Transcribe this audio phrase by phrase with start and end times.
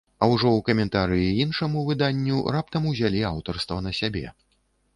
[0.21, 4.25] А ўжо ў каментарыі іншаму выданню раптам узялі аўтарства на сабе.